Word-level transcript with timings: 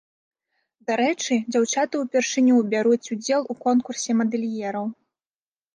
Дарэчы, 0.91 1.33
дзяўчаты 1.55 1.95
ўпершыню 2.05 2.55
бяруць 2.73 3.01
удзел 3.13 3.41
у 3.55 3.59
конкурсе 3.69 4.11
мадэльераў. 4.25 4.85